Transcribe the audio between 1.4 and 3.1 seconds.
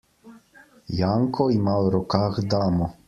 ima v rokah damo.